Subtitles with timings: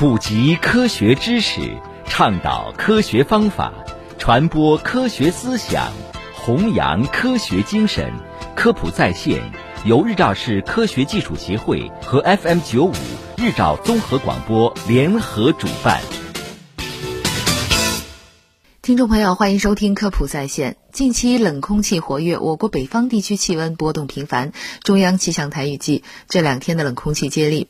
[0.00, 1.60] 普及科学知识，
[2.06, 3.70] 倡导科学方法，
[4.16, 5.88] 传播科学思想，
[6.34, 8.10] 弘扬科学精神。
[8.56, 9.42] 科普在线
[9.84, 12.94] 由日照市科学技术协会和 FM 九五
[13.36, 16.00] 日照综合广播联合主办。
[18.82, 20.78] 听众朋友，欢迎收听科普在线。
[20.90, 24.52] 近期冷空气活跃，我国北方地区气温波动频繁。
[24.82, 27.68] 中央气象台预计，这两天的冷空气接力，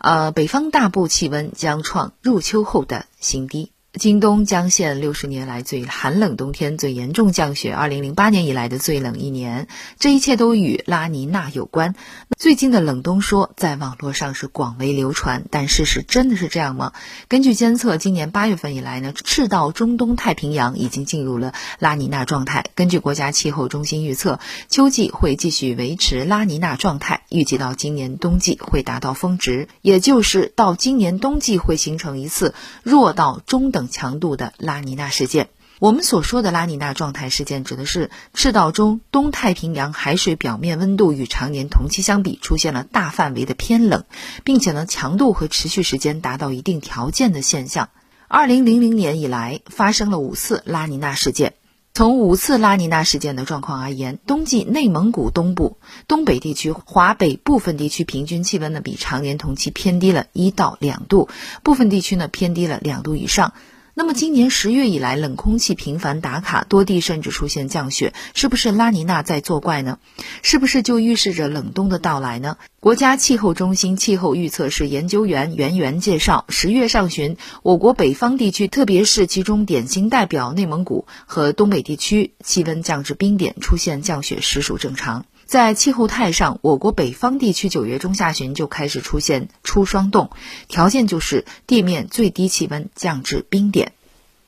[0.00, 3.72] 呃，北方大部气温将创入秋后的新低。
[3.98, 9.66] 京东将现六十年来最寒冷冬天，最严重降雪，二零零八年以来的最冷一年。
[9.98, 11.96] 这一切都与拉尼娜有关。
[12.38, 16.92] 最近的冷冬说在网络上是广为流传，但事实真的是这样吗？
[17.26, 22.66] 根据监测，今年八月份以来呢，赤道中东太平洋已经进入了拉尼娜状态。
[22.76, 24.38] 根据国家气候中心预测，
[24.68, 33.79] 秋季会继续维持拉尼娜状态，预计到今年冬季会达到峰值，也就是到今年冬季会形成一次弱到中等。
[33.80, 44.04] 等强度的拉尼娜事件，我们所说的拉尼娜状态事件，指的是赤道中东太平洋海水表面温度与常年同期相比出现了大范围的偏冷，
[44.44, 47.88] 并且呢强度和持续时间达到一定条件的现象。
[48.28, 51.54] 二零零零年以来发生了五次拉尼娜事件。
[51.94, 61.30] 从五次拉尼娜事件的状况而言，冬季内蒙古东部、东北地区、华北部分地区平均气温呢比常年同期偏低了一到两度，
[61.62, 63.54] 部分地区呢偏低了两度以上。
[64.00, 69.98] 那么今年十月以来，冷空气频繁打卡，多地甚至出现降雪，是不是拉尼娜在作怪呢？
[70.40, 72.56] 是不是就预示着冷冬的到来呢？
[72.80, 85.26] 国家气候中心气候预测室研究员袁源介绍，十月上旬，我国北方地区，特别是其中典型代表内蒙古和东北地区，气温降至冰点，出现降雪实属正常。
[85.50, 90.30] 在气候态上，我国北方地区九月中下旬就开始出现初霜冻，
[90.68, 93.90] 条件就是地面最低气温降至冰点。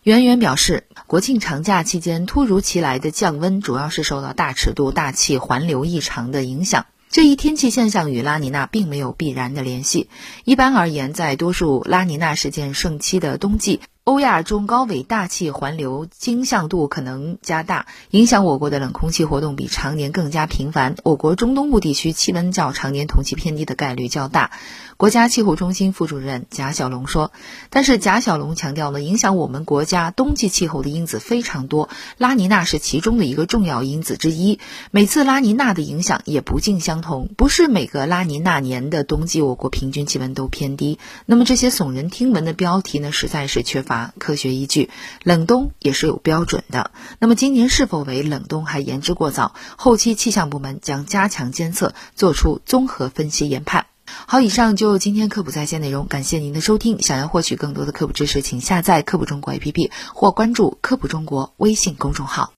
[0.05, 6.87] 袁媛表示，国庆长假期间突如其来的降温，主要是受到大尺度大气环流异常的影响。
[7.11, 10.09] 这一天气现象与拉尼娜并没有必然的联系。
[10.45, 13.81] 一般而言，在多数拉尼娜事件盛期的冬季。
[14.05, 20.97] 欧亚中高纬大气环流经向度可能加大，影响我国的冷空气活动比常年更加频繁。
[21.05, 24.51] 我国中东部地区气温较常年同期偏低的概率较大。
[24.97, 27.31] 国家气候中心副主任贾小龙说
[27.71, 31.89] ：“但是贾小龙强调呢，影响我们国家冬季气候的因子非常多，
[32.19, 34.59] 拉尼娜是其中的一个重要因子之一。
[34.91, 40.99] 每次拉尼娜的影响也不尽相同，不是每个拉尼娜年的冬季我国平均气温都偏低。
[41.25, 44.91] 那么这些耸人听闻的标题呢，实在是缺乏。”科学依据，
[45.23, 46.91] 冷冬也是有标准的。
[47.19, 53.87] 那么今年是否为冷冬还言之过早，后期气象部门将加强监测，做出综合分析研判。
[54.27, 57.01] 好，以上就今天科普在线内容，感谢您的收听。
[57.01, 62.51] 想要获取更多的科普知识，请下载科普中国 APP 或关注科普中国微信公众号。